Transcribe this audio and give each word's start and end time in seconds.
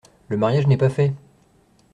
Le 0.29 0.35
mariage 0.37 0.65
n’est 0.65 0.77
pas 0.77 0.89
fait! 0.89 1.13